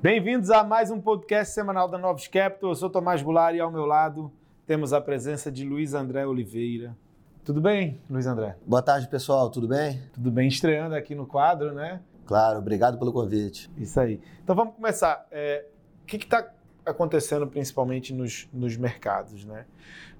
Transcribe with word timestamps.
Bem-vindos 0.00 0.48
a 0.50 0.62
mais 0.62 0.92
um 0.92 1.00
podcast 1.00 1.52
semanal 1.52 1.88
da 1.88 1.98
Novos 1.98 2.28
Capital. 2.28 2.70
Eu 2.70 2.74
sou 2.76 2.88
Tomás 2.88 3.20
Goulart 3.20 3.56
e 3.56 3.60
ao 3.60 3.68
meu 3.68 3.84
lado 3.84 4.30
temos 4.64 4.92
a 4.92 5.00
presença 5.00 5.50
de 5.50 5.64
Luiz 5.64 5.92
André 5.92 6.24
Oliveira. 6.24 6.96
Tudo 7.44 7.60
bem, 7.60 8.00
Luiz 8.08 8.24
André? 8.24 8.56
Boa 8.64 8.80
tarde, 8.80 9.08
pessoal. 9.08 9.50
Tudo 9.50 9.66
bem? 9.66 10.00
Tudo 10.12 10.30
bem, 10.30 10.46
estreando 10.46 10.94
aqui 10.94 11.16
no 11.16 11.26
quadro, 11.26 11.74
né? 11.74 12.00
Claro, 12.26 12.60
obrigado 12.60 12.96
pelo 12.96 13.12
convite. 13.12 13.68
Isso 13.76 13.98
aí. 13.98 14.20
Então 14.44 14.54
vamos 14.54 14.76
começar. 14.76 15.26
É, 15.32 15.66
o 16.04 16.06
que 16.06 16.16
está 16.16 16.48
acontecendo 16.86 17.48
principalmente 17.48 18.14
nos, 18.14 18.48
nos 18.52 18.76
mercados, 18.76 19.44
né? 19.44 19.66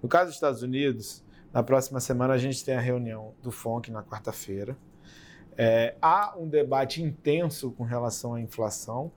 No 0.02 0.08
caso 0.08 0.26
dos 0.26 0.34
Estados 0.34 0.60
Unidos, 0.60 1.22
na 1.52 1.62
próxima 1.62 2.00
semana 2.00 2.34
a 2.34 2.38
gente 2.38 2.64
tem 2.64 2.74
a 2.74 2.80
reunião 2.80 3.32
do 3.40 3.52
FONC 3.52 3.92
na 3.92 4.02
quarta-feira. 4.02 4.76
É, 5.56 5.94
há 6.02 6.36
um 6.36 6.48
debate 6.48 7.00
intenso 7.00 7.70
com 7.70 7.84
relação 7.84 8.34
à 8.34 8.40
inflação 8.40 9.12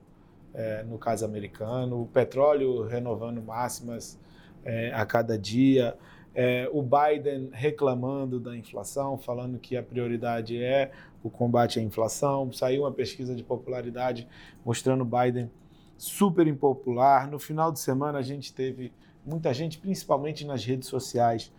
é, 0.54 0.82
no 0.82 0.98
caso 0.98 1.24
americano, 1.24 2.02
o 2.02 2.06
petróleo 2.06 2.86
renovando 2.86 3.42
máximas 3.42 4.18
é, 4.64 4.92
a 4.92 5.04
cada 5.06 5.38
dia, 5.38 5.96
é, 6.34 6.68
o 6.72 6.82
Biden 6.82 7.50
reclamando 7.52 8.40
da 8.40 8.56
inflação, 8.56 9.18
falando 9.18 9.58
que 9.58 9.76
a 9.76 9.82
prioridade 9.82 10.62
é 10.62 10.90
o 11.22 11.30
combate 11.30 11.78
à 11.78 11.82
inflação. 11.82 12.50
Saiu 12.52 12.82
uma 12.82 12.92
pesquisa 12.92 13.34
de 13.34 13.42
popularidade 13.42 14.26
mostrando 14.64 15.04
Biden 15.04 15.50
super 15.98 16.46
impopular. 16.46 17.30
No 17.30 17.38
final 17.38 17.70
de 17.70 17.80
semana 17.80 18.18
a 18.18 18.22
gente 18.22 18.52
teve 18.52 18.92
muita 19.24 19.52
gente, 19.52 19.78
principalmente 19.78 20.46
nas 20.46 20.64
redes 20.64 20.88
sociais, 20.88 21.52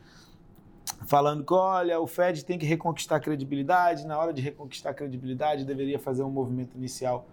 falando 1.05 1.45
que, 1.45 1.53
olha, 1.53 1.99
o 1.99 2.07
Fed 2.07 2.43
tem 2.43 2.57
que 2.57 2.65
reconquistar 2.65 3.17
a 3.17 3.19
credibilidade, 3.19 4.05
na 4.05 4.17
hora 4.17 4.33
de 4.33 4.41
reconquistar 4.41 4.89
a 4.89 4.93
credibilidade 4.93 5.65
deveria 5.65 5.99
fazer 5.99 6.23
um 6.23 6.29
movimento 6.29 6.75
inicial 6.75 7.25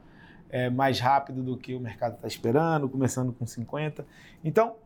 é, 0.50 0.68
mais 0.68 1.00
rápido 1.00 1.42
do 1.42 1.56
que 1.56 1.74
o 1.74 1.80
mercado 1.80 2.14
está 2.14 2.26
esperando, 2.26 2.88
começando 2.88 3.32
com 3.32 3.46
50. 3.46 4.06
Então, 4.44 4.76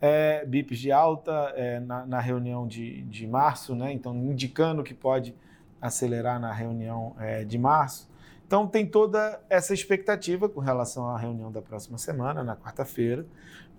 é, 0.00 0.44
BIPs 0.44 0.78
de 0.78 0.92
alta 0.92 1.52
é, 1.56 1.80
na, 1.80 2.04
na, 2.04 2.20
reunião 2.20 2.66
de, 2.66 3.02
de 3.02 3.26
março, 3.26 3.74
né? 3.74 3.92
então 3.92 4.14
indicando 4.14 4.82
que 4.82 4.92
pode 4.92 5.34
acelerar 5.80 6.38
na 6.38 6.52
reunião 6.52 7.14
é, 7.18 7.44
de 7.44 7.58
março. 7.58 8.08
Então 8.46 8.66
tem 8.66 8.86
toda 8.86 9.40
essa 9.48 9.72
expectativa 9.72 10.48
com 10.48 10.60
relação 10.60 11.08
à 11.08 11.18
reunião 11.18 11.50
da 11.50 11.62
próxima 11.62 11.96
semana, 11.96 12.44
na 12.44 12.54
quarta-feira, 12.54 13.24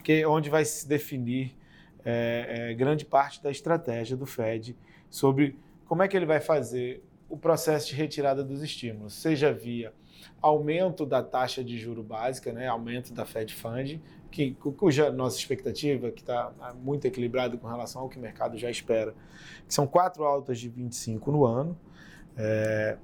que 0.03 0.13
é 0.13 0.27
onde 0.27 0.49
vai 0.49 0.65
se 0.65 0.87
definir 0.87 1.55
é, 2.03 2.69
é, 2.71 2.73
grande 2.73 3.05
parte 3.05 3.41
da 3.41 3.51
estratégia 3.51 4.15
do 4.17 4.25
Fed 4.25 4.75
sobre 5.09 5.57
como 5.85 6.03
é 6.03 6.07
que 6.07 6.15
ele 6.17 6.25
vai 6.25 6.39
fazer 6.39 7.03
o 7.29 7.37
processo 7.37 7.87
de 7.87 7.95
retirada 7.95 8.43
dos 8.43 8.61
estímulos, 8.61 9.13
seja 9.13 9.51
via 9.51 9.93
aumento 10.41 11.05
da 11.05 11.23
taxa 11.23 11.63
de 11.63 11.77
juro 11.77 12.03
básica, 12.03 12.51
né, 12.51 12.67
aumento 12.67 13.13
da 13.13 13.25
Fed 13.25 13.53
Fund, 13.53 13.99
que, 14.31 14.53
cuja 14.53 15.11
nossa 15.11 15.37
expectativa, 15.37 16.11
que 16.11 16.21
está 16.21 16.51
muito 16.81 17.05
equilibrada 17.05 17.57
com 17.57 17.67
relação 17.67 18.01
ao 18.01 18.09
que 18.09 18.17
o 18.17 18.21
mercado 18.21 18.57
já 18.57 18.69
espera, 18.69 19.13
que 19.67 19.73
são 19.73 19.87
quatro 19.87 20.23
altas 20.25 20.59
de 20.59 20.69
25 20.69 21.31
no 21.31 21.45
ano, 21.45 21.77
é, 22.37 22.97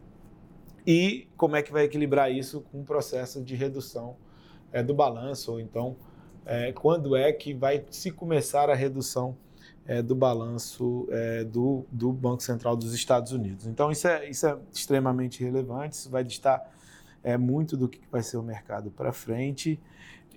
e 0.85 1.27
como 1.37 1.55
é 1.55 1.61
que 1.61 1.71
vai 1.71 1.83
equilibrar 1.83 2.31
isso 2.31 2.61
com 2.61 2.81
o 2.81 2.83
processo 2.83 3.41
de 3.41 3.55
redução 3.55 4.17
é, 4.71 4.81
do 4.83 4.93
balanço, 4.93 5.53
ou 5.53 5.59
então 5.59 5.95
é, 6.45 6.71
quando 6.71 7.15
é 7.15 7.31
que 7.31 7.53
vai 7.53 7.85
se 7.89 8.11
começar 8.11 8.69
a 8.69 8.73
redução 8.73 9.37
é, 9.85 10.01
do 10.01 10.15
balanço 10.15 11.07
é, 11.09 11.43
do, 11.43 11.85
do 11.91 12.11
Banco 12.11 12.43
Central 12.43 12.75
dos 12.75 12.93
Estados 12.93 13.31
Unidos. 13.31 13.67
Então, 13.67 13.91
isso 13.91 14.07
é, 14.07 14.29
isso 14.29 14.47
é 14.47 14.57
extremamente 14.71 15.43
relevante, 15.43 15.95
isso 15.95 16.09
vai 16.09 16.23
estar 16.23 16.71
é, 17.23 17.37
muito 17.37 17.77
do 17.77 17.87
que 17.87 17.99
vai 18.11 18.23
ser 18.23 18.37
o 18.37 18.43
mercado 18.43 18.91
para 18.91 19.11
frente. 19.11 19.79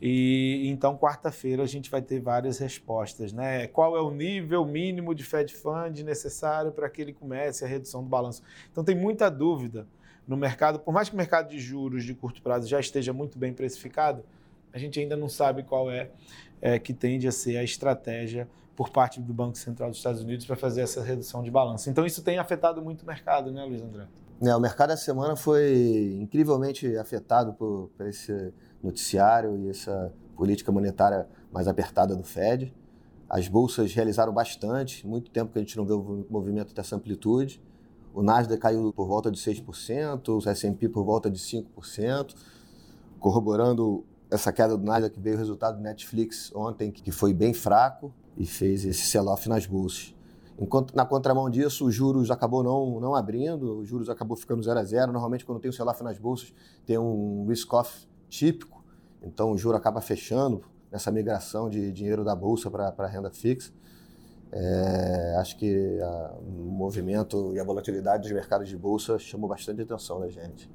E 0.00 0.68
então, 0.68 0.96
quarta-feira, 0.98 1.62
a 1.62 1.66
gente 1.66 1.90
vai 1.90 2.02
ter 2.02 2.20
várias 2.20 2.58
respostas. 2.58 3.32
Né? 3.32 3.66
Qual 3.68 3.96
é 3.96 4.00
o 4.00 4.10
nível 4.10 4.64
mínimo 4.64 5.14
de 5.14 5.24
Fed 5.24 5.54
Fund 5.54 6.00
necessário 6.02 6.72
para 6.72 6.90
que 6.90 7.00
ele 7.00 7.12
comece 7.12 7.64
a 7.64 7.68
redução 7.68 8.02
do 8.02 8.08
balanço? 8.08 8.42
Então, 8.70 8.84
tem 8.84 8.94
muita 8.94 9.30
dúvida 9.30 9.86
no 10.26 10.36
mercado. 10.36 10.78
Por 10.78 10.92
mais 10.92 11.08
que 11.08 11.14
o 11.14 11.18
mercado 11.18 11.48
de 11.48 11.58
juros 11.58 12.04
de 12.04 12.14
curto 12.14 12.42
prazo 12.42 12.68
já 12.68 12.80
esteja 12.80 13.12
muito 13.12 13.38
bem 13.38 13.52
precificado, 13.52 14.24
a 14.72 14.78
gente 14.78 14.98
ainda 14.98 15.16
não 15.16 15.28
sabe 15.28 15.62
qual 15.62 15.90
é, 15.90 16.10
é 16.60 16.78
que 16.78 16.92
tende 16.92 17.28
a 17.28 17.32
ser 17.32 17.56
a 17.56 17.62
estratégia 17.62 18.48
por 18.74 18.90
parte 18.90 19.20
do 19.20 19.32
Banco 19.32 19.56
Central 19.56 19.88
dos 19.88 19.98
Estados 19.98 20.20
Unidos 20.20 20.44
para 20.44 20.56
fazer 20.56 20.80
essa 20.80 21.02
redução 21.02 21.42
de 21.44 21.50
balanço. 21.50 21.88
Então, 21.88 22.04
isso 22.04 22.22
tem 22.22 22.38
afetado 22.38 22.82
muito 22.82 23.02
o 23.02 23.06
mercado, 23.06 23.52
né, 23.52 23.64
Luiz 23.64 23.80
André? 23.80 24.06
É, 24.42 24.54
o 24.54 24.60
mercado 24.60 24.92
essa 24.92 25.04
semana 25.04 25.36
foi 25.36 26.18
incrivelmente 26.20 26.96
afetado 26.96 27.54
por, 27.54 27.90
por 27.96 28.06
esse 28.06 28.52
noticiário 28.82 29.56
e 29.56 29.70
essa 29.70 30.12
política 30.36 30.72
monetária 30.72 31.26
mais 31.52 31.68
apertada 31.68 32.16
do 32.16 32.24
Fed. 32.24 32.74
As 33.28 33.48
bolsas 33.48 33.94
realizaram 33.94 34.32
bastante, 34.32 35.06
muito 35.06 35.30
tempo 35.30 35.52
que 35.52 35.58
a 35.58 35.62
gente 35.62 35.76
não 35.76 35.86
vê 35.86 35.92
o 35.92 36.26
movimento 36.28 36.74
dessa 36.74 36.96
amplitude. 36.96 37.62
O 38.12 38.22
Nasdaq 38.22 38.60
caiu 38.60 38.92
por 38.92 39.06
volta 39.06 39.30
de 39.30 39.38
6%, 39.38 40.28
o 40.28 40.48
S&P 40.48 40.88
por 40.88 41.04
volta 41.04 41.30
de 41.30 41.38
5%, 41.38 42.34
corroborando 43.18 44.04
essa 44.30 44.52
queda 44.52 44.76
do 44.76 44.84
Nasdaq 44.84 45.18
veio 45.18 45.36
o 45.36 45.38
resultado 45.38 45.76
do 45.76 45.82
Netflix 45.82 46.52
ontem, 46.54 46.90
que 46.90 47.10
foi 47.10 47.32
bem 47.32 47.54
fraco 47.54 48.12
e 48.36 48.46
fez 48.46 48.84
esse 48.84 49.06
sell-off 49.06 49.48
nas 49.48 49.66
bolsas. 49.66 50.13
Enquanto 50.58 50.94
na 50.94 51.04
contramão 51.04 51.50
disso, 51.50 51.84
os 51.84 51.94
juros 51.94 52.30
acabou 52.30 52.62
não, 52.62 53.00
não 53.00 53.14
abrindo, 53.14 53.78
os 53.78 53.88
juros 53.88 54.08
acabou 54.08 54.36
ficando 54.36 54.62
zero 54.62 54.78
a 54.78 54.84
zero. 54.84 55.12
Normalmente, 55.12 55.44
quando 55.44 55.60
tem 55.60 55.68
o 55.68 55.72
sell-off 55.72 56.02
nas 56.02 56.16
bolsas, 56.16 56.54
tem 56.86 56.96
um 56.96 57.46
risk-off 57.48 58.06
típico, 58.28 58.84
então 59.22 59.50
o 59.50 59.58
juro 59.58 59.76
acaba 59.76 60.00
fechando 60.00 60.62
nessa 60.92 61.10
migração 61.10 61.68
de 61.68 61.90
dinheiro 61.90 62.24
da 62.24 62.36
bolsa 62.36 62.70
para 62.70 62.94
a 62.96 63.06
renda 63.06 63.30
fixa. 63.30 63.72
É, 64.52 65.36
acho 65.40 65.56
que 65.56 65.98
a, 66.00 66.34
o 66.38 66.70
movimento 66.70 67.52
e 67.54 67.58
a 67.58 67.64
volatilidade 67.64 68.22
dos 68.22 68.30
mercados 68.30 68.68
de 68.68 68.76
bolsa 68.76 69.18
chamou 69.18 69.48
bastante 69.48 69.82
atenção 69.82 70.20
da 70.20 70.28
gente. 70.28 70.70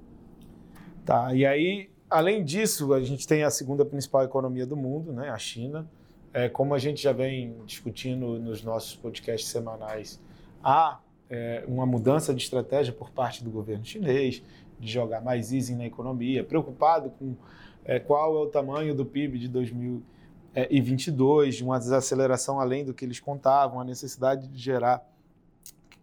Tá, 1.06 1.34
e 1.34 1.46
aí, 1.46 1.90
além 2.10 2.44
disso, 2.44 2.94
a 2.94 3.02
gente 3.02 3.26
tem 3.26 3.44
a 3.44 3.50
segunda 3.50 3.86
principal 3.86 4.24
economia 4.24 4.66
do 4.66 4.76
mundo, 4.76 5.14
né, 5.14 5.30
a 5.30 5.38
China 5.38 5.90
é, 6.34 6.50
como 6.50 6.74
a 6.74 6.78
gente 6.78 7.02
já 7.02 7.12
vem 7.12 7.56
discutindo 7.66 8.40
nos 8.40 8.64
nossos 8.64 8.96
podcasts 8.96 9.50
semanais, 9.50 10.20
há 10.64 11.00
é, 11.30 11.64
uma 11.68 11.86
mudança 11.86 12.34
de 12.34 12.42
estratégia 12.42 12.94
por 12.94 13.12
parte 13.12 13.44
do 13.44 13.52
governo 13.52 13.86
chinês 13.86 14.42
de 14.80 14.92
jogar 14.92 15.22
mais 15.22 15.52
easing 15.52 15.76
na 15.76 15.86
economia, 15.86 16.44
preocupado 16.44 17.10
com 17.12 17.36
é, 17.84 18.00
qual 18.00 18.38
é 18.38 18.42
o 18.42 18.48
tamanho 18.48 18.96
do 18.96 19.06
PIB 19.06 19.40
de 19.40 19.48
2022, 19.48 21.62
uma 21.62 21.80
desaceleração 21.80 22.60
além 22.60 22.86
do 22.86 22.94
que 22.94 23.04
eles 23.04 23.20
contavam, 23.20 23.80
a 23.80 23.84
necessidade 23.84 24.48
de 24.48 24.58
gerar 24.58 25.04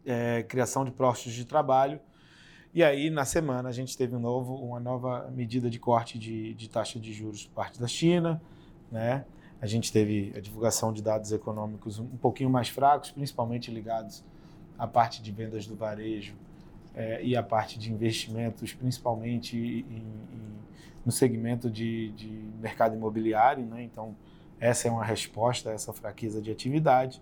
é, 0.05 0.43
criação 0.43 0.85
de 0.85 0.91
postos 0.91 1.33
de 1.33 1.45
trabalho. 1.45 2.01
E 2.75 2.85
aí, 2.85 3.09
na 3.09 3.25
semana, 3.25 3.69
a 3.69 3.73
gente 3.73 3.97
teve 3.97 4.15
um 4.15 4.21
novo, 4.21 4.55
uma 4.55 4.79
nova 4.79 5.31
medida 5.31 5.71
de 5.71 5.79
corte 5.79 6.19
de, 6.19 6.53
de 6.55 6.69
taxa 6.69 7.01
de 7.01 7.13
juros 7.13 7.47
por 7.47 7.55
parte 7.55 7.81
da 7.81 7.87
China, 7.87 8.41
né? 8.93 9.25
A 9.61 9.67
gente 9.67 9.93
teve 9.93 10.33
a 10.37 10.41
divulgação 10.41 10.93
de 10.93 11.03
dados 11.03 11.33
econômicos 11.33 11.99
um 11.99 12.07
pouquinho 12.07 12.51
mais 12.51 12.69
fracos, 12.69 13.11
principalmente 13.11 13.71
ligados 13.71 14.25
à 14.79 14.87
parte 14.87 15.23
de 15.23 15.33
vendas 15.33 15.67
do 15.67 15.75
varejo 15.75 16.35
é, 16.95 17.25
e 17.25 17.35
à 17.37 17.43
parte 17.43 17.79
de 17.79 17.91
investimentos, 17.91 18.75
principalmente 18.75 19.57
em, 19.57 19.97
em, 19.97 20.57
no 21.05 21.13
segmento 21.13 21.71
de, 21.71 22.11
de 22.13 22.29
mercado 22.61 22.95
imobiliário. 22.97 23.65
Né? 23.65 23.83
Então, 23.83 24.15
essa 24.61 24.89
é 24.89 24.91
uma 24.91 25.05
resposta 25.05 25.71
a 25.71 25.73
essa 25.73 25.93
fraqueza 25.93 26.41
de 26.41 26.51
atividade. 26.51 27.21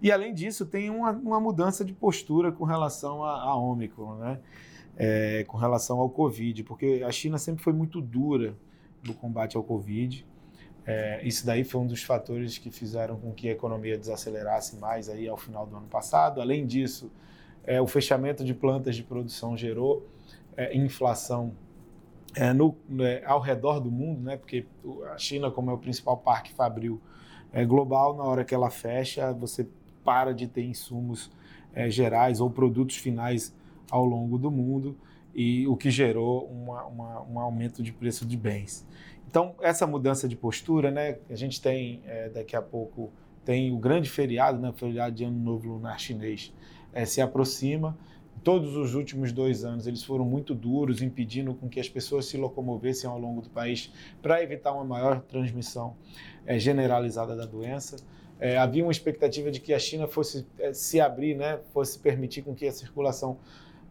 E, 0.00 0.12
além 0.12 0.32
disso, 0.34 0.66
tem 0.66 0.90
uma, 0.90 1.10
uma 1.12 1.40
mudança 1.40 1.84
de 1.84 1.92
postura 1.92 2.52
com 2.52 2.64
relação 2.64 3.22
a 3.24 3.54
Ômicron, 3.54 4.16
né? 4.16 4.40
É, 4.98 5.44
com 5.46 5.58
relação 5.58 6.00
ao 6.00 6.08
Covid, 6.08 6.64
porque 6.64 7.02
a 7.06 7.12
China 7.12 7.36
sempre 7.36 7.62
foi 7.62 7.74
muito 7.74 8.00
dura 8.00 8.56
no 9.06 9.12
combate 9.12 9.54
ao 9.54 9.62
Covid. 9.62 10.26
É, 10.86 11.20
isso 11.26 11.44
daí 11.44 11.64
foi 11.64 11.80
um 11.80 11.86
dos 11.86 12.02
fatores 12.02 12.58
que 12.58 12.70
fizeram 12.70 13.16
com 13.16 13.32
que 13.32 13.48
a 13.48 13.52
economia 13.52 13.98
desacelerasse 13.98 14.76
mais 14.76 15.08
aí 15.08 15.26
ao 15.28 15.36
final 15.36 15.66
do 15.66 15.76
ano 15.76 15.88
passado. 15.88 16.40
Além 16.40 16.64
disso, 16.64 17.10
é, 17.64 17.80
o 17.80 17.86
fechamento 17.88 18.44
de 18.44 18.54
plantas 18.54 18.94
de 18.94 19.02
produção 19.02 19.56
gerou 19.56 20.06
é, 20.56 20.76
inflação 20.76 21.52
é, 22.36 22.52
no, 22.52 22.76
né, 22.88 23.22
ao 23.24 23.40
redor 23.40 23.80
do 23.80 23.90
mundo, 23.90 24.20
né? 24.20 24.36
porque 24.36 24.64
a 25.12 25.18
China, 25.18 25.50
como 25.50 25.70
é 25.70 25.74
o 25.74 25.78
principal 25.78 26.16
parque 26.16 26.52
fabril 26.52 27.00
é, 27.52 27.64
global, 27.64 28.16
na 28.16 28.22
hora 28.22 28.44
que 28.44 28.54
ela 28.54 28.70
fecha, 28.70 29.32
você 29.32 29.66
para 30.04 30.32
de 30.32 30.46
ter 30.46 30.62
insumos 30.62 31.30
é, 31.74 31.90
gerais 31.90 32.40
ou 32.40 32.48
produtos 32.48 32.96
finais 32.96 33.52
ao 33.90 34.04
longo 34.04 34.38
do 34.38 34.50
mundo, 34.50 34.96
e 35.36 35.66
o 35.68 35.76
que 35.76 35.90
gerou 35.90 36.46
uma, 36.46 36.84
uma, 36.86 37.22
um 37.24 37.38
aumento 37.38 37.82
de 37.82 37.92
preço 37.92 38.24
de 38.24 38.36
bens. 38.36 38.86
Então, 39.28 39.54
essa 39.60 39.86
mudança 39.86 40.26
de 40.26 40.34
postura, 40.34 40.90
né? 40.90 41.18
A 41.28 41.36
gente 41.36 41.60
tem, 41.60 42.00
é, 42.06 42.30
daqui 42.30 42.56
a 42.56 42.62
pouco, 42.62 43.12
tem 43.44 43.70
o 43.70 43.76
grande 43.76 44.08
feriado, 44.08 44.58
né? 44.58 44.70
O 44.70 44.72
feriado 44.72 45.14
de 45.14 45.24
Ano 45.24 45.38
Novo 45.38 45.68
Lunar 45.68 46.00
Chinês, 46.00 46.54
é, 46.92 47.04
se 47.04 47.20
aproxima 47.20 47.96
todos 48.42 48.76
os 48.76 48.94
últimos 48.94 49.32
dois 49.32 49.64
anos 49.64 49.86
eles 49.88 50.04
foram 50.04 50.24
muito 50.24 50.54
duros, 50.54 51.02
impedindo 51.02 51.52
com 51.52 51.68
que 51.68 51.80
as 51.80 51.88
pessoas 51.88 52.26
se 52.26 52.36
locomovessem 52.36 53.10
ao 53.10 53.18
longo 53.18 53.40
do 53.40 53.50
país 53.50 53.92
para 54.22 54.40
evitar 54.42 54.72
uma 54.72 54.84
maior 54.84 55.20
transmissão 55.22 55.96
é, 56.46 56.56
generalizada 56.58 57.34
da 57.34 57.44
doença. 57.44 57.96
É, 58.38 58.56
havia 58.56 58.84
uma 58.84 58.92
expectativa 58.92 59.50
de 59.50 59.58
que 59.58 59.74
a 59.74 59.78
China 59.80 60.06
fosse 60.06 60.46
se 60.72 61.00
abrir, 61.00 61.34
né, 61.34 61.58
fosse 61.72 61.98
permitir 61.98 62.42
com 62.42 62.54
que 62.54 62.66
a 62.66 62.72
circulação 62.72 63.38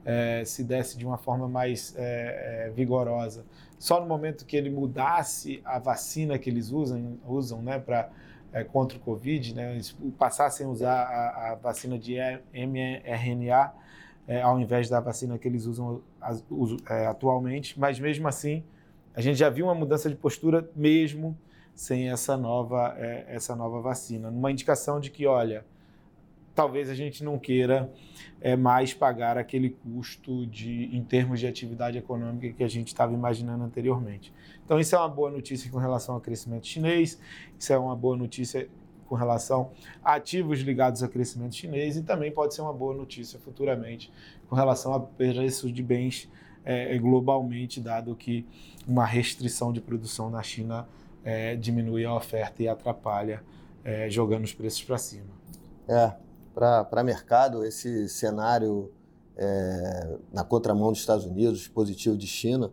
é, 0.05 0.45
se 0.45 0.63
desse 0.63 0.97
de 0.97 1.05
uma 1.05 1.17
forma 1.17 1.47
mais 1.47 1.93
é, 1.97 2.67
é, 2.67 2.69
vigorosa. 2.69 3.43
Só 3.77 3.99
no 3.99 4.07
momento 4.07 4.45
que 4.45 4.55
ele 4.55 4.69
mudasse 4.69 5.61
a 5.65 5.79
vacina 5.79 6.37
que 6.37 6.49
eles 6.49 6.71
usam, 6.71 7.17
usam 7.27 7.61
né, 7.61 7.79
para 7.79 8.09
contra 8.71 8.97
o 8.97 9.01
Covid, 9.01 9.53
né, 9.53 9.73
eles 9.73 9.93
passassem 10.17 10.65
a 10.65 10.69
usar 10.69 11.03
a, 11.03 11.51
a 11.51 11.55
vacina 11.55 11.99
de 11.99 12.15
mRNA 12.53 13.73
é, 14.27 14.41
ao 14.41 14.59
invés 14.59 14.89
da 14.89 14.99
vacina 14.99 15.37
que 15.37 15.47
eles 15.47 15.65
usam 15.65 16.01
é, 16.89 17.05
atualmente, 17.05 17.79
mas 17.79 17.99
mesmo 17.99 18.27
assim 18.27 18.63
a 19.13 19.21
gente 19.21 19.37
já 19.37 19.49
viu 19.49 19.65
uma 19.65 19.75
mudança 19.75 20.09
de 20.09 20.15
postura 20.15 20.69
mesmo 20.75 21.37
sem 21.73 22.09
essa 22.09 22.35
nova, 22.37 22.95
é, 22.97 23.25
essa 23.29 23.55
nova 23.55 23.81
vacina, 23.81 24.31
numa 24.31 24.51
indicação 24.51 24.99
de 24.99 25.09
que, 25.09 25.25
olha, 25.25 25.65
talvez 26.55 26.89
a 26.89 26.95
gente 26.95 27.23
não 27.23 27.37
queira 27.37 27.91
é, 28.39 28.55
mais 28.55 28.93
pagar 28.93 29.37
aquele 29.37 29.69
custo 29.69 30.47
de, 30.47 30.95
em 30.95 31.03
termos 31.03 31.39
de 31.39 31.47
atividade 31.47 31.97
econômica 31.97 32.53
que 32.53 32.63
a 32.63 32.67
gente 32.67 32.87
estava 32.87 33.13
imaginando 33.13 33.63
anteriormente. 33.63 34.33
Então, 34.63 34.79
isso 34.79 34.95
é 34.95 34.97
uma 34.97 35.09
boa 35.09 35.29
notícia 35.29 35.69
com 35.69 35.77
relação 35.77 36.15
ao 36.15 36.21
crescimento 36.21 36.65
chinês, 36.65 37.19
isso 37.59 37.73
é 37.73 37.77
uma 37.77 37.95
boa 37.95 38.15
notícia 38.15 38.67
com 39.05 39.15
relação 39.15 39.71
a 40.03 40.15
ativos 40.15 40.61
ligados 40.61 41.03
ao 41.03 41.09
crescimento 41.09 41.53
chinês 41.53 41.95
e 41.95 42.01
também 42.01 42.31
pode 42.31 42.55
ser 42.55 42.61
uma 42.61 42.73
boa 42.73 42.95
notícia 42.95 43.37
futuramente 43.37 44.11
com 44.49 44.55
relação 44.55 44.93
a 44.95 44.99
preços 44.99 45.71
de 45.71 45.83
bens 45.83 46.27
é, 46.63 46.97
globalmente, 46.97 47.79
dado 47.79 48.15
que 48.15 48.47
uma 48.87 49.05
restrição 49.05 49.71
de 49.71 49.79
produção 49.79 50.31
na 50.31 50.41
China 50.41 50.87
é, 51.23 51.55
diminui 51.55 52.05
a 52.05 52.15
oferta 52.15 52.63
e 52.63 52.67
atrapalha, 52.67 53.43
é, 53.83 54.09
jogando 54.09 54.43
os 54.43 54.53
preços 54.53 54.83
para 54.83 54.97
cima. 54.97 55.29
É, 55.87 56.24
para 56.55 57.03
mercado, 57.03 57.65
esse 57.65 58.07
cenário 58.07 58.91
é, 59.35 60.17
na 60.31 60.43
contramão 60.43 60.91
dos 60.91 60.99
Estados 60.99 61.25
Unidos, 61.25 61.67
positivo 61.67 62.17
de 62.17 62.25
China, 62.25 62.71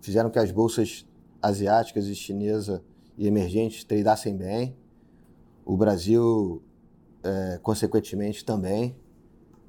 fizeram 0.00 0.30
que 0.30 0.38
as 0.38 0.50
bolsas 0.50 1.06
asiáticas 1.40 2.06
e 2.06 2.14
chinesa 2.14 2.82
e 3.16 3.26
emergentes 3.26 3.84
tradassem 3.84 4.36
bem, 4.36 4.76
o 5.64 5.76
Brasil, 5.76 6.62
é, 7.22 7.58
consequentemente, 7.62 8.44
também. 8.44 8.96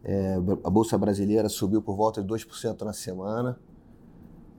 É, 0.04 0.36
a 0.63 0.69
Bolsa 0.69 0.98
Brasileira 0.98 1.48
subiu 1.48 1.81
por 1.81 1.95
volta 1.95 2.21
de 2.21 2.27
2% 2.27 2.81
na 2.81 2.92
semana. 2.92 3.57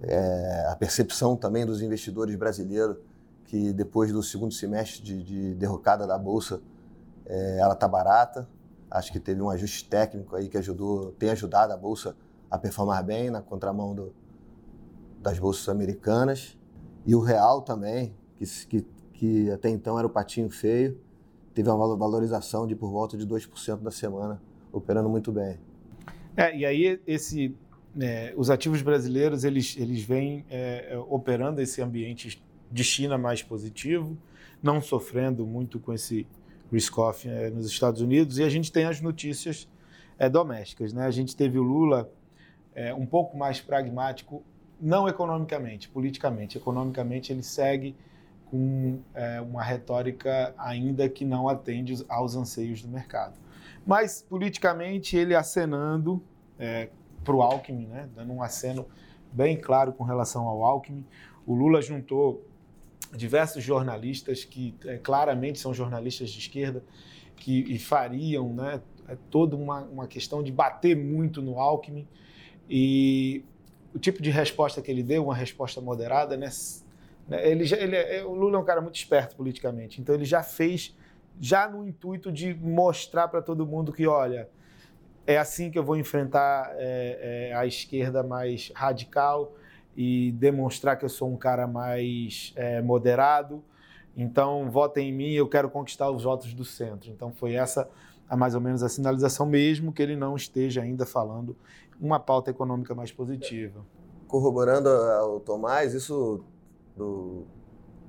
É, 0.03 0.67
a 0.71 0.77
percepção 0.77 1.37
também 1.37 1.67
dos 1.67 1.83
investidores 1.83 2.35
brasileiros 2.37 2.97
que 3.45 3.73
depois 3.73 4.11
do 4.11 4.23
segundo 4.23 4.53
semestre 4.55 5.03
de, 5.03 5.23
de 5.23 5.55
derrocada 5.55 6.07
da 6.07 6.19
Bolsa, 6.19 6.61
é, 7.27 7.59
ela 7.59 7.75
está 7.75 7.87
barata. 7.87 8.49
Acho 8.95 9.11
que 9.11 9.19
teve 9.19 9.43
um 9.43 9.51
ajuste 9.51 9.89
técnico 9.89 10.37
aí 10.37 10.49
que 10.49 10.57
ajudou, 10.57 11.11
tem 11.19 11.31
ajudado 11.31 11.73
a 11.73 11.77
Bolsa 11.77 12.17
a 12.49 12.57
performar 12.57 13.05
bem 13.05 13.29
na 13.29 13.43
contramão 13.43 13.93
do, 13.93 14.15
das 15.21 15.37
bolsas 15.37 15.69
americanas. 15.69 16.57
E 17.05 17.13
o 17.13 17.19
real 17.19 17.61
também, 17.63 18.15
que, 18.37 18.45
que, 18.67 18.87
que 19.13 19.51
até 19.51 19.69
então 19.69 19.99
era 19.99 20.07
o 20.07 20.11
patinho 20.11 20.49
feio, 20.49 20.97
teve 21.53 21.69
uma 21.69 21.97
valorização 21.97 22.69
de 22.69 22.77
por 22.77 22.89
volta 22.89 23.17
de 23.17 23.27
2% 23.27 23.81
da 23.81 23.91
semana, 23.91 24.41
operando 24.73 25.09
muito 25.09 25.33
bem. 25.33 25.59
É, 26.37 26.57
e 26.57 26.65
aí 26.65 27.01
esse, 27.05 27.53
é, 28.01 28.33
os 28.37 28.49
ativos 28.49 28.81
brasileiros 28.81 29.43
eles, 29.43 29.77
eles 29.77 30.05
vêm 30.05 30.47
é, 30.49 30.97
operando 31.09 31.61
esse 31.61 31.83
ambiente 31.83 32.41
de 32.71 32.85
China 32.85 33.19
mais 33.19 33.43
positivo, 33.43 34.17
não 34.63 34.81
sofrendo 34.81 35.45
muito 35.45 35.81
com 35.81 35.93
esse 35.93 36.29
risk-off 36.75 37.29
é, 37.29 37.51
nos 37.51 37.67
Estados 37.67 38.01
Unidos, 38.01 38.39
e 38.39 38.43
a 38.43 38.49
gente 38.49 38.71
tem 38.71 38.85
as 38.85 39.01
notícias 39.01 39.69
é, 40.19 40.29
domésticas. 40.29 40.93
Né? 40.93 41.07
A 41.07 41.11
gente 41.11 41.35
teve 41.35 41.59
o 41.59 41.63
Lula 41.63 42.11
é, 42.75 42.93
um 42.93 43.07
pouco 43.07 43.37
mais 43.37 43.61
pragmático, 43.61 44.43
não 44.81 45.09
economicamente, 45.09 45.89
politicamente. 45.89 46.59
Economicamente 46.59 47.33
ele 47.33 47.43
segue 47.43 47.97
com 48.47 49.01
uma 49.49 49.63
retórica 49.63 50.55
ainda 50.59 51.09
que 51.09 51.25
não 51.25 51.49
atende 51.49 52.05
aos 52.09 52.37
anseios 52.37 52.83
do 52.83 52.89
mercado. 52.89 53.35
Mas, 53.87 54.23
politicamente, 54.29 55.17
ele 55.17 55.35
acenando 55.35 56.23
para 57.25 57.35
o 57.35 57.43
Alckmin, 57.43 57.87
né, 57.87 58.09
dando 58.15 58.33
um 58.33 58.43
aceno 58.43 58.87
bem 59.33 59.57
claro 59.57 59.93
com 59.93 60.05
relação 60.05 60.47
ao 60.47 60.63
Alckmin. 60.63 61.05
O 61.47 61.55
Lula 61.55 61.81
juntou 61.81 62.45
diversos 63.17 63.63
jornalistas 63.63 64.45
que 64.45 64.75
é, 64.85 64.99
claramente 64.99 65.59
são 65.59 65.73
jornalistas 65.73 66.31
de 66.31 66.39
esquerda, 66.39 66.83
que 67.37 67.79
fariam 67.79 68.53
né, 68.55 68.81
é 69.09 69.17
toda 69.31 69.55
uma, 69.57 69.83
uma 69.83 70.07
questão 70.07 70.43
de 70.43 70.51
bater 70.51 70.97
muito 70.97 71.43
no 71.43 71.59
Alckmin. 71.59 72.07
E 72.69 73.45
o 73.95 73.99
tipo 73.99 74.23
de 74.23 74.31
resposta 74.31 74.81
que 74.81 74.91
ele 74.91 75.03
deu, 75.03 75.25
uma 75.25 75.35
resposta 75.35 75.81
moderada, 75.81 76.37
né, 76.37 76.49
né? 77.29 77.49
Ele, 77.49 77.65
já, 77.65 77.77
ele 77.77 77.97
é, 77.97 78.25
o 78.25 78.35
Lula 78.35 78.57
é 78.57 78.61
um 78.61 78.65
cara 78.65 78.81
muito 78.81 78.97
esperto 78.97 79.37
politicamente, 79.37 80.01
então 80.01 80.15
ele 80.15 80.25
já 80.25 80.43
fez, 80.43 80.97
já 81.41 81.69
no 81.69 81.87
intuito 81.87 82.31
de 82.31 82.55
mostrar 82.55 83.29
para 83.29 83.41
todo 83.41 83.67
mundo 83.67 83.93
que, 83.93 84.07
olha, 84.07 84.49
é 85.27 85.39
assim 85.39 85.71
que 85.71 85.79
eu 85.79 85.85
vou 85.85 85.97
enfrentar 85.97 86.73
é, 86.77 87.51
é, 87.51 87.55
a 87.55 87.67
esquerda 87.67 88.23
mais 88.23 88.71
radical 88.75 89.55
e 89.97 90.33
demonstrar 90.33 90.99
que 90.99 91.05
eu 91.05 91.09
sou 91.09 91.29
um 91.29 91.37
cara 91.37 91.67
mais 91.67 92.53
é, 92.57 92.83
moderado. 92.83 93.63
Então, 94.17 94.71
votem 94.71 95.09
em 95.09 95.13
mim, 95.13 95.31
eu 95.33 95.49
quero 95.49 95.69
conquistar 95.69 96.11
os 96.11 96.25
votos 96.25 96.53
do 96.55 96.65
centro. 96.65 97.11
Então, 97.11 97.33
foi 97.33 97.55
essa 97.55 97.89
a 98.29 98.37
mais 98.37 98.55
ou 98.55 98.61
menos 98.61 98.83
a 98.83 98.89
sinalização, 98.89 99.47
mesmo 99.47 99.93
que 99.93 100.03
ele 100.03 100.17
não 100.17 100.35
esteja 100.35 100.83
ainda 100.83 101.05
falando 101.05 101.57
uma 102.01 102.19
pauta 102.19 102.51
econômica 102.51 102.95
mais 102.95 103.13
positiva. 103.13 103.85
Corroborando 104.27 104.89
ao 104.89 105.41
Tomás, 105.41 105.95
isso 105.95 106.43
do, 106.97 107.45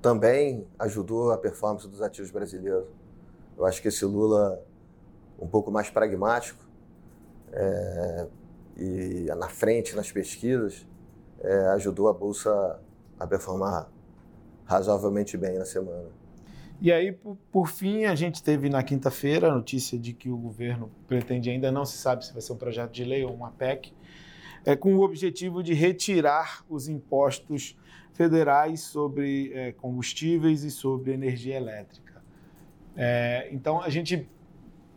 também 0.02 0.66
ajudou 0.80 1.32
a 1.32 1.38
performance 1.38 1.88
dos 1.88 2.02
ativos 2.02 2.32
brasileiros. 2.32 2.86
Eu 3.58 3.66
acho 3.66 3.82
que 3.82 3.88
esse 3.88 4.06
Lula 4.06 4.62
um 5.40 5.48
pouco 5.48 5.72
mais 5.72 5.90
pragmático 5.90 6.64
é, 7.52 8.28
e 8.78 9.26
na 9.38 9.50
frente 9.50 9.96
nas 9.96 10.12
pesquisas 10.12 10.86
é, 11.42 11.68
ajudou 11.70 12.08
a 12.08 12.14
bolsa 12.14 12.80
a 13.20 13.28
performar 13.28 13.90
razoavelmente 14.66 15.38
bem 15.38 15.58
na 15.58 15.66
semana. 15.66 16.10
E 16.82 16.92
aí, 16.92 17.18
por, 17.52 17.68
fim, 17.68 18.06
a 18.06 18.16
gente 18.16 18.44
teve 18.44 18.70
na 18.70 18.84
quinta-feira 18.84 19.50
a 19.50 19.56
notícia 19.56 19.98
de 19.98 20.12
que 20.14 20.30
o 20.30 20.36
governo 20.36 20.92
pretende, 21.08 21.50
ainda 21.50 21.72
não 21.72 21.86
se 21.86 21.98
sabe 21.98 22.26
se 22.26 22.34
vai 22.34 22.42
ser 22.42 22.52
um 22.52 22.58
projeto 22.58 22.92
de 22.92 23.04
lei 23.04 23.24
ou 23.24 23.34
uma 23.34 23.52
PEC, 23.52 23.94
é, 24.66 24.76
com 24.76 24.96
o 24.96 25.02
objetivo 25.02 25.64
de 25.64 25.74
retirar 25.74 26.66
os 26.70 26.90
impostos 26.90 27.78
federais 28.14 28.82
sobre 28.82 29.54
é, 29.54 29.72
combustíveis 29.72 30.64
e 30.64 30.72
sobre 30.72 31.14
energia 31.14 31.56
elétrica. 31.56 32.22
É, 32.96 33.48
então, 33.52 33.82
a 33.82 33.90
gente 33.90 34.28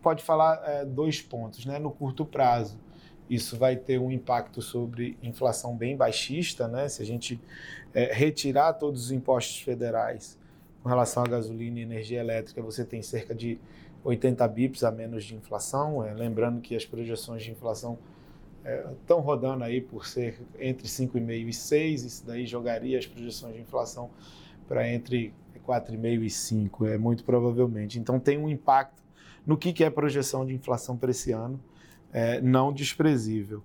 pode 0.02 0.22
falar 0.24 0.62
é, 0.64 0.84
dois 0.84 1.20
pontos. 1.20 1.64
Né? 1.64 1.78
No 1.78 1.90
curto 1.90 2.24
prazo, 2.24 2.78
isso 3.28 3.56
vai 3.56 3.76
ter 3.76 3.98
um 3.98 4.10
impacto 4.10 4.62
sobre 4.62 5.18
inflação 5.22 5.76
bem 5.76 5.96
baixista, 5.96 6.66
né? 6.66 6.88
se 6.88 7.02
a 7.02 7.04
gente 7.06 7.40
é, 7.94 8.12
retirar 8.12 8.72
todos 8.74 9.06
os 9.06 9.12
impostos 9.12 9.60
federais 9.60 10.38
com 10.82 10.88
relação 10.88 11.24
à 11.24 11.26
gasolina 11.26 11.78
e 11.78 11.82
energia 11.82 12.20
elétrica, 12.20 12.62
você 12.62 12.84
tem 12.84 13.02
cerca 13.02 13.34
de 13.34 13.58
80 14.04 14.46
bips 14.48 14.84
a 14.84 14.90
menos 14.90 15.24
de 15.24 15.34
inflação. 15.34 16.04
É, 16.04 16.14
lembrando 16.14 16.60
que 16.60 16.74
as 16.74 16.86
projeções 16.86 17.42
de 17.42 17.50
inflação 17.50 17.98
estão 19.00 19.18
é, 19.18 19.22
rodando 19.22 19.64
aí 19.64 19.80
por 19.80 20.06
ser 20.06 20.40
entre 20.58 20.86
5,5 20.86 21.48
e 21.48 21.52
6, 21.52 22.04
isso 22.04 22.26
daí 22.26 22.46
jogaria 22.46 22.98
as 22.98 23.06
projeções 23.06 23.54
de 23.54 23.60
inflação 23.60 24.10
para 24.66 24.88
entre 24.88 25.32
4,5 25.66 26.22
e 26.22 26.30
5, 26.30 26.86
é 26.86 26.98
muito 26.98 27.24
provavelmente. 27.24 27.98
Então 27.98 28.18
tem 28.18 28.38
um 28.38 28.48
impacto 28.48 29.02
no 29.46 29.56
que, 29.56 29.72
que 29.72 29.84
é 29.84 29.90
projeção 29.90 30.44
de 30.44 30.54
inflação 30.54 30.96
para 30.96 31.10
esse 31.10 31.32
ano, 31.32 31.60
é, 32.12 32.40
não 32.40 32.72
desprezível. 32.72 33.62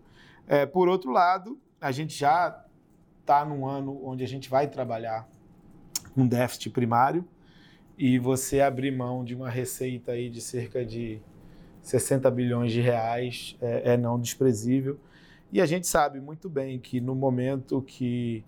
É, 0.47 0.65
por 0.65 0.87
outro 0.87 1.11
lado, 1.11 1.59
a 1.79 1.91
gente 1.91 2.17
já 2.17 2.63
está 3.21 3.45
num 3.45 3.65
ano 3.65 3.99
onde 4.03 4.23
a 4.23 4.27
gente 4.27 4.49
vai 4.49 4.67
trabalhar 4.67 5.27
com 6.13 6.27
déficit 6.27 6.69
primário 6.69 7.25
e 7.97 8.19
você 8.19 8.61
abrir 8.61 8.91
mão 8.91 9.23
de 9.23 9.35
uma 9.35 9.49
receita 9.49 10.11
aí 10.11 10.29
de 10.29 10.41
cerca 10.41 10.85
de 10.85 11.21
60 11.81 12.29
bilhões 12.31 12.71
de 12.71 12.81
reais 12.81 13.57
é, 13.61 13.93
é 13.93 13.97
não 13.97 14.19
desprezível. 14.19 14.99
E 15.51 15.61
a 15.61 15.65
gente 15.65 15.87
sabe 15.87 16.19
muito 16.19 16.49
bem 16.49 16.79
que 16.79 16.99
no 16.99 17.13
momento 17.13 17.81
que 17.81 18.43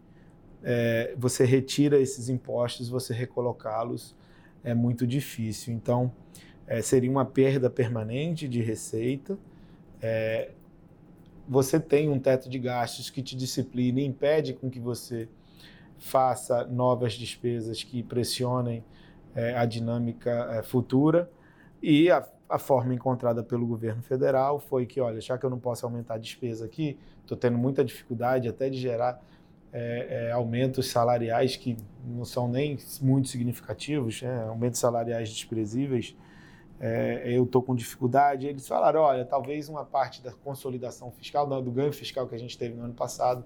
é, 0.63 1.13
você 1.17 1.45
retira 1.45 1.99
esses 1.99 2.29
impostos, 2.29 2.89
você 2.89 3.13
recolocá-los 3.13 4.15
é 4.63 4.73
muito 4.73 5.05
difícil. 5.05 5.73
Então, 5.73 6.11
é, 6.65 6.81
seria 6.81 7.11
uma 7.11 7.23
perda 7.23 7.69
permanente 7.69 8.47
de 8.47 8.61
receita. 8.61 9.37
É, 10.01 10.51
você 11.47 11.79
tem 11.79 12.09
um 12.09 12.19
teto 12.19 12.49
de 12.49 12.57
gastos 12.59 13.09
que 13.09 13.21
te 13.21 13.35
disciplina 13.35 13.99
e 13.99 14.05
impede 14.05 14.53
com 14.53 14.69
que 14.69 14.79
você 14.79 15.29
faça 15.97 16.65
novas 16.65 17.13
despesas 17.13 17.83
que 17.83 18.03
pressionem 18.03 18.83
é, 19.33 19.55
a 19.55 19.65
dinâmica 19.65 20.49
é, 20.51 20.63
futura. 20.63 21.29
E 21.81 22.09
a, 22.09 22.27
a, 22.49 22.57
forma 22.57 22.93
encontrada 22.93 23.43
pelo 23.43 23.65
governo 23.65 24.01
federal 24.01 24.59
foi 24.59 24.85
que, 24.85 24.99
olha, 24.99 25.21
já 25.21 25.37
que 25.37 25.45
eu 25.45 25.49
não 25.49 25.59
posso 25.59 25.85
aumentar 25.85 26.15
a 26.15 26.17
despesa 26.17 26.65
aqui, 26.65 26.97
estou 27.21 27.37
tendo 27.37 27.57
muita 27.57 27.83
dificuldade 27.83 28.47
até 28.47 28.69
de 28.69 28.77
gerar 28.77 29.21
é, 29.71 30.27
é, 30.27 30.31
aumentos 30.31 30.89
salariais 30.89 31.57
que 31.57 31.75
não 32.05 32.23
são 32.23 32.47
nem 32.47 32.77
muito 33.01 33.27
significativos, 33.27 34.21
né? 34.21 34.45
aumentos 34.47 34.79
salariais 34.79 35.29
desprezíveis, 35.29 36.15
é, 36.79 37.23
eu 37.25 37.43
estou 37.43 37.61
com 37.61 37.75
dificuldade. 37.75 38.47
Eles 38.47 38.67
falaram, 38.67 39.01
olha, 39.01 39.25
talvez 39.25 39.69
uma 39.69 39.85
parte 39.85 40.21
da 40.21 40.31
consolidação 40.31 41.11
fiscal, 41.11 41.47
do 41.61 41.71
ganho 41.71 41.93
fiscal 41.93 42.27
que 42.27 42.35
a 42.35 42.39
gente 42.39 42.57
teve 42.57 42.75
no 42.75 42.83
ano 42.83 42.93
passado, 42.93 43.45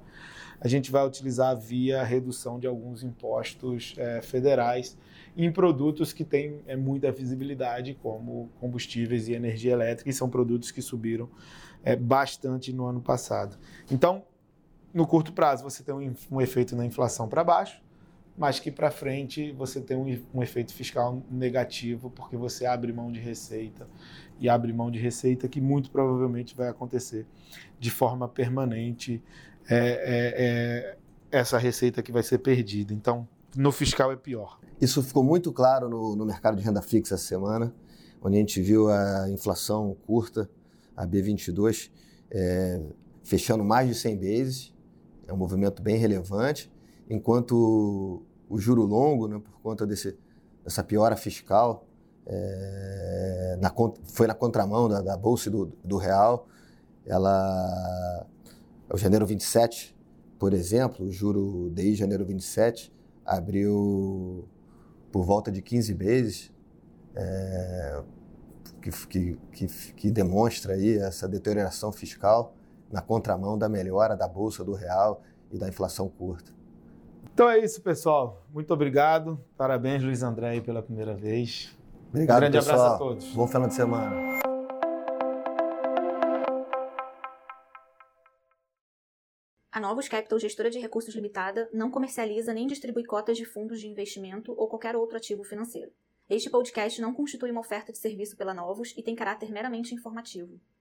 a 0.59 0.67
gente 0.67 0.91
vai 0.91 1.05
utilizar 1.05 1.55
via 1.57 2.03
redução 2.03 2.59
de 2.59 2.67
alguns 2.67 3.03
impostos 3.03 3.93
é, 3.97 4.21
federais 4.21 4.97
em 5.37 5.51
produtos 5.51 6.11
que 6.11 6.25
têm 6.25 6.61
é, 6.67 6.75
muita 6.75 7.11
visibilidade, 7.11 7.97
como 8.01 8.49
combustíveis 8.59 9.27
e 9.27 9.33
energia 9.33 9.71
elétrica, 9.73 10.09
e 10.09 10.13
são 10.13 10.29
produtos 10.29 10.71
que 10.71 10.81
subiram 10.81 11.29
é, 11.83 11.95
bastante 11.95 12.73
no 12.73 12.85
ano 12.85 12.99
passado. 12.99 13.57
Então, 13.89 14.23
no 14.93 15.07
curto 15.07 15.31
prazo 15.31 15.63
você 15.63 15.83
tem 15.83 15.93
um, 15.93 16.13
um 16.31 16.41
efeito 16.41 16.75
na 16.75 16.85
inflação 16.85 17.27
para 17.27 17.43
baixo, 17.43 17.81
mas 18.39 18.57
que 18.57 18.71
para 18.71 18.89
frente 18.89 19.51
você 19.51 19.81
tem 19.81 19.97
um, 19.97 20.23
um, 20.33 20.41
efeito 20.41 20.73
fiscal 20.73 21.21
negativo 21.29 22.09
porque 22.09 22.37
você 22.37 22.65
abre 22.65 22.93
mão 22.93 23.11
de 23.11 23.19
receita 23.19 23.85
e 24.39 24.47
abre 24.47 24.71
mão 24.71 24.89
de 24.89 24.97
receita 24.97 25.49
que 25.49 25.59
muito 25.59 25.91
provavelmente 25.91 26.55
vai 26.55 26.69
acontecer 26.69 27.27
de 27.77 27.91
forma 27.91 28.29
permanente 28.29 29.21
é, 29.69 29.77
é, 29.77 30.95
é 31.33 31.37
essa 31.37 31.57
receita 31.57 32.01
que 32.01 32.13
vai 32.13 32.23
ser 32.23 32.37
perdida. 32.37 32.93
Então, 32.93 33.27
no 33.57 33.73
fiscal 33.73 34.09
é 34.09 34.15
pior. 34.15 34.57
Isso 34.79 35.03
ficou 35.03 35.21
muito 35.21 35.51
claro 35.51 35.89
no, 35.89 36.15
no 36.15 36.25
mercado 36.25 36.55
de 36.55 36.63
renda 36.63 36.81
fixa 36.81 37.15
essa 37.15 37.25
semana, 37.25 37.75
onde 38.21 38.37
a 38.37 38.39
gente 38.39 38.61
viu 38.61 38.87
a 38.87 39.29
inflação 39.29 39.97
curta, 40.07 40.49
a 40.95 41.05
B22, 41.05 41.91
é, 42.31 42.81
fechando 43.21 43.65
mais 43.65 43.89
de 43.89 43.95
100 43.95 44.17
bases, 44.17 44.73
é 45.27 45.33
um 45.33 45.37
movimento 45.37 45.81
bem 45.81 45.97
relevante, 45.97 46.71
enquanto 47.09 48.23
o 48.49 48.57
juro 48.57 48.83
longo, 48.83 49.27
né, 49.27 49.39
por 49.39 49.61
conta 49.61 49.85
desse, 49.85 50.17
dessa 50.63 50.83
piora 50.83 51.15
fiscal, 51.15 51.85
é, 52.25 53.57
na, 53.61 53.73
foi 54.05 54.27
na 54.27 54.33
contramão 54.33 54.89
da, 54.89 55.01
da 55.01 55.15
Bolsa 55.15 55.49
do, 55.49 55.71
do 55.83 55.97
Real. 55.97 56.47
Ela, 57.05 58.25
o 58.91 58.97
janeiro 58.97 59.25
27, 59.25 59.95
por 60.37 60.53
exemplo, 60.53 61.05
o 61.05 61.11
juro 61.11 61.69
desde 61.71 61.95
janeiro 61.95 62.25
27 62.25 62.91
abriu 63.25 64.47
por 65.11 65.23
volta 65.23 65.51
de 65.51 65.61
15 65.61 65.93
vezes, 65.93 66.51
é, 67.15 68.03
que, 68.81 68.91
que, 69.07 69.39
que, 69.51 69.67
que 69.93 70.11
demonstra 70.11 70.73
aí 70.73 70.97
essa 70.97 71.27
deterioração 71.27 71.91
fiscal 71.91 72.55
na 72.91 73.01
contramão 73.01 73.57
da 73.57 73.69
melhora 73.69 74.15
da 74.15 74.27
bolsa 74.27 74.63
do 74.63 74.73
real 74.73 75.21
e 75.51 75.57
da 75.57 75.67
inflação 75.67 76.07
curta. 76.09 76.58
Então 77.39 77.49
é 77.49 77.57
isso, 77.57 77.81
pessoal. 77.81 78.45
Muito 78.51 78.73
obrigado. 78.73 79.39
Parabéns, 79.55 80.03
Luiz 80.03 80.21
André, 80.21 80.49
aí 80.49 80.61
pela 80.61 80.83
primeira 80.83 81.15
vez. 81.15 81.73
Obrigado, 82.09 82.35
um 82.35 82.39
grande 82.41 82.57
pessoal. 82.57 82.77
abraço 82.77 82.95
a 82.95 82.97
todos. 82.97 83.25
Bom 83.33 83.47
final 83.47 83.67
de 83.69 83.75
semana. 83.75 84.13
A 89.71 89.79
Novos 89.79 90.09
Capital, 90.09 90.37
gestora 90.37 90.69
de 90.69 90.79
recursos 90.79 91.15
limitada, 91.15 91.69
não 91.71 91.89
comercializa 91.89 92.53
nem 92.53 92.67
distribui 92.67 93.05
cotas 93.05 93.37
de 93.37 93.45
fundos 93.45 93.79
de 93.79 93.87
investimento 93.87 94.53
ou 94.57 94.67
qualquer 94.67 94.97
outro 94.97 95.15
ativo 95.15 95.45
financeiro. 95.45 95.93
Este 96.29 96.49
podcast 96.49 96.99
não 96.99 97.13
constitui 97.13 97.51
uma 97.51 97.61
oferta 97.61 97.93
de 97.93 97.99
serviço 97.99 98.35
pela 98.35 98.53
Novos 98.53 98.93
e 98.97 99.01
tem 99.01 99.15
caráter 99.15 99.49
meramente 99.49 99.95
informativo. 99.95 100.59